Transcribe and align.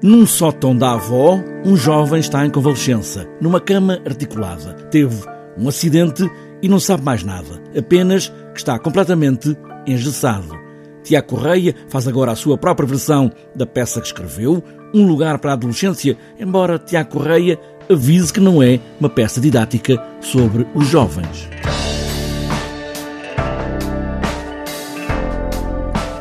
Num 0.00 0.24
sótão 0.24 0.76
da 0.76 0.92
avó, 0.92 1.40
um 1.64 1.76
jovem 1.76 2.20
está 2.20 2.46
em 2.46 2.50
convalescença, 2.50 3.26
numa 3.40 3.60
cama 3.60 3.98
articulada. 4.06 4.72
Teve 4.92 5.24
um 5.58 5.68
acidente 5.68 6.30
e 6.62 6.68
não 6.68 6.78
sabe 6.78 7.02
mais 7.02 7.24
nada, 7.24 7.60
apenas 7.76 8.28
que 8.54 8.58
está 8.58 8.78
completamente 8.78 9.58
engessado. 9.84 10.56
Tiago 11.02 11.26
Correia 11.26 11.74
faz 11.88 12.06
agora 12.06 12.30
a 12.30 12.36
sua 12.36 12.56
própria 12.56 12.86
versão 12.86 13.32
da 13.56 13.66
peça 13.66 14.00
que 14.00 14.06
escreveu, 14.06 14.62
Um 14.94 15.04
Lugar 15.04 15.36
para 15.40 15.50
a 15.50 15.54
Adolescência, 15.54 16.16
embora 16.38 16.78
Tiago 16.78 17.10
Correia 17.10 17.58
avise 17.90 18.32
que 18.32 18.38
não 18.38 18.62
é 18.62 18.78
uma 19.00 19.08
peça 19.08 19.40
didática 19.40 20.00
sobre 20.20 20.64
os 20.76 20.86
jovens. 20.86 21.48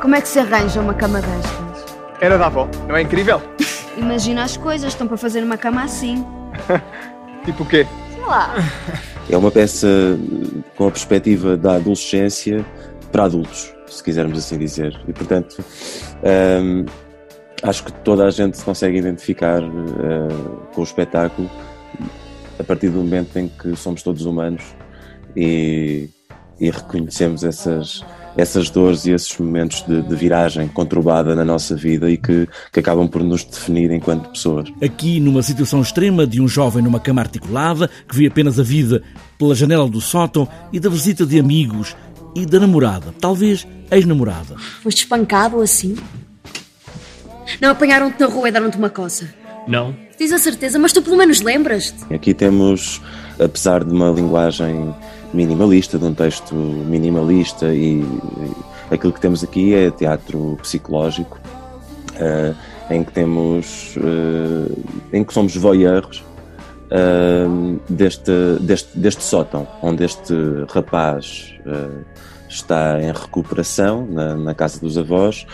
Como 0.00 0.14
é 0.14 0.20
que 0.22 0.28
se 0.28 0.38
arranja 0.38 0.80
uma 0.80 0.94
cama 0.94 1.20
destas? 1.20 1.84
Era 2.22 2.38
da 2.38 2.46
avó, 2.46 2.66
não 2.88 2.96
é 2.96 3.02
incrível? 3.02 3.55
Imagina 3.96 4.44
as 4.44 4.56
coisas, 4.56 4.92
estão 4.92 5.06
para 5.06 5.16
fazer 5.16 5.42
uma 5.42 5.56
cama 5.56 5.82
assim. 5.82 6.24
tipo 7.44 7.62
o 7.62 7.66
quê? 7.66 7.86
Sei 8.12 8.24
lá. 8.24 8.54
É 9.28 9.36
uma 9.36 9.50
peça 9.50 9.88
com 10.76 10.86
a 10.86 10.90
perspectiva 10.90 11.56
da 11.56 11.76
adolescência 11.76 12.64
para 13.10 13.24
adultos, 13.24 13.72
se 13.88 14.02
quisermos 14.02 14.38
assim 14.38 14.58
dizer. 14.58 14.98
E, 15.08 15.12
portanto, 15.12 15.64
hum, 16.62 16.84
acho 17.62 17.84
que 17.84 17.92
toda 17.92 18.26
a 18.26 18.30
gente 18.30 18.56
se 18.56 18.64
consegue 18.64 18.98
identificar 18.98 19.62
uh, 19.62 20.66
com 20.74 20.80
o 20.80 20.84
espetáculo 20.84 21.50
a 22.58 22.64
partir 22.64 22.88
do 22.88 22.98
momento 22.98 23.38
em 23.38 23.48
que 23.48 23.74
somos 23.76 24.02
todos 24.02 24.24
humanos 24.24 24.62
e, 25.34 26.08
e 26.58 26.70
reconhecemos 26.70 27.44
essas 27.44 28.04
essas 28.36 28.68
dores 28.70 29.06
e 29.06 29.12
esses 29.12 29.36
momentos 29.38 29.82
de, 29.86 30.02
de, 30.02 30.14
viragem 30.14 30.68
conturbada 30.68 31.34
na 31.34 31.44
nossa 31.44 31.74
vida 31.74 32.10
e 32.10 32.16
que, 32.16 32.48
que 32.72 32.80
acabam 32.80 33.08
por 33.08 33.22
nos 33.22 33.44
definir 33.44 33.90
enquanto 33.90 34.30
pessoas. 34.30 34.68
Aqui, 34.82 35.18
numa 35.20 35.42
situação 35.42 35.80
extrema 35.80 36.26
de 36.26 36.40
um 36.40 36.46
jovem 36.46 36.82
numa 36.82 37.00
cama 37.00 37.22
articulada, 37.22 37.88
que 38.08 38.16
vê 38.16 38.26
apenas 38.26 38.60
a 38.60 38.62
vida 38.62 39.02
pela 39.38 39.54
janela 39.54 39.88
do 39.88 40.00
sótão 40.00 40.48
e 40.72 40.78
da 40.78 40.90
visita 40.90 41.24
de 41.24 41.38
amigos 41.38 41.96
e 42.34 42.44
da 42.44 42.60
namorada, 42.60 43.14
talvez 43.20 43.66
ex-namorada. 43.90 44.56
Foste 44.82 45.04
espancado 45.04 45.60
assim? 45.60 45.96
Não 47.60 47.70
apanharam-te 47.70 48.20
na 48.20 48.26
rua 48.26 48.48
e 48.48 48.52
deram-te 48.52 48.76
uma 48.76 48.90
coça? 48.90 49.32
Não. 49.66 49.96
Tens 50.18 50.32
a 50.32 50.38
certeza, 50.38 50.78
mas 50.78 50.92
tu 50.92 51.02
pelo 51.02 51.16
menos 51.16 51.40
lembras-te. 51.40 52.12
Aqui 52.12 52.32
temos, 52.32 53.00
apesar 53.38 53.84
de 53.84 53.92
uma 53.92 54.10
linguagem 54.10 54.94
minimalista, 55.36 55.98
de 55.98 56.04
um 56.04 56.14
texto 56.14 56.54
minimalista 56.54 57.66
e, 57.72 58.00
e 58.00 58.94
aquilo 58.94 59.12
que 59.12 59.20
temos 59.20 59.44
aqui 59.44 59.74
é 59.74 59.90
teatro 59.90 60.58
psicológico, 60.62 61.38
uh, 62.14 62.56
em 62.90 63.04
que 63.04 63.12
temos, 63.12 63.96
uh, 63.96 64.84
em 65.12 65.22
que 65.22 65.34
somos 65.34 65.54
voyeurs 65.54 66.24
uh, 66.90 67.80
deste, 67.88 68.32
deste, 68.60 68.98
deste 68.98 69.22
sótão, 69.22 69.68
onde 69.82 70.04
este 70.04 70.34
rapaz 70.72 71.52
está 72.48 73.02
em 73.02 73.12
recuperação 73.12 74.06
na, 74.06 74.36
na 74.36 74.54
casa 74.54 74.80
dos 74.80 74.96
avós 74.96 75.46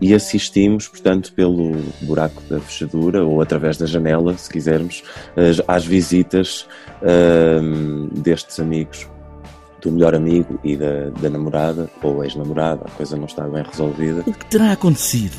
e 0.00 0.14
assistimos, 0.14 0.86
portanto, 0.86 1.32
pelo 1.32 1.72
buraco 2.02 2.40
da 2.48 2.60
fechadura 2.60 3.24
ou 3.24 3.42
através 3.42 3.76
da 3.76 3.84
janela, 3.84 4.36
se 4.38 4.48
quisermos, 4.48 5.02
às 5.66 5.84
visitas 5.84 6.68
uh, 7.02 8.20
destes 8.20 8.60
amigos 8.60 9.08
do 9.86 9.92
melhor 9.92 10.14
amigo 10.14 10.58
e 10.64 10.76
da, 10.76 11.10
da 11.20 11.30
namorada 11.30 11.88
ou 12.02 12.24
ex-namorada, 12.24 12.86
a 12.86 12.90
coisa 12.90 13.16
não 13.16 13.26
está 13.26 13.44
bem 13.44 13.62
resolvida. 13.62 14.22
O 14.26 14.32
que 14.32 14.46
terá 14.46 14.72
acontecido? 14.72 15.36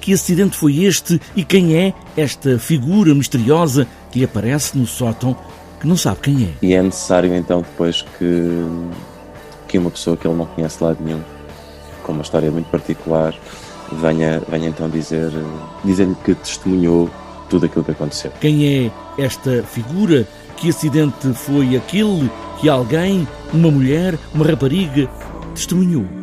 Que 0.00 0.14
acidente 0.14 0.56
foi 0.56 0.84
este 0.84 1.20
e 1.36 1.44
quem 1.44 1.76
é 1.76 1.92
esta 2.16 2.58
figura 2.58 3.14
misteriosa 3.14 3.86
que 4.10 4.24
aparece 4.24 4.78
no 4.78 4.86
sótão 4.86 5.36
que 5.78 5.86
não 5.86 5.96
sabe 5.96 6.20
quem 6.20 6.44
é? 6.44 6.66
E 6.66 6.74
é 6.74 6.82
necessário 6.82 7.34
então 7.34 7.60
depois 7.60 8.02
que, 8.18 8.66
que 9.68 9.76
uma 9.76 9.90
pessoa 9.90 10.16
que 10.16 10.26
ele 10.26 10.36
não 10.36 10.46
conhece 10.46 10.82
lado 10.82 10.98
nenhum, 11.02 11.20
com 12.02 12.12
uma 12.12 12.22
história 12.22 12.50
muito 12.50 12.70
particular, 12.70 13.34
venha, 13.92 14.42
venha 14.48 14.68
então 14.68 14.88
dizer, 14.88 15.30
dizer-lhe 15.84 16.14
que 16.24 16.34
testemunhou 16.34 17.10
tudo 17.50 17.66
aquilo 17.66 17.84
que 17.84 17.90
aconteceu. 17.90 18.30
Quem 18.40 18.86
é 18.86 19.22
esta 19.22 19.62
figura? 19.62 20.26
Que 20.56 20.68
acidente 20.68 21.32
foi 21.32 21.76
aquele 21.76 22.30
que 22.60 22.68
alguém, 22.68 23.26
uma 23.52 23.70
mulher, 23.70 24.18
uma 24.34 24.44
rapariga, 24.44 25.08
testemunhou? 25.54 26.19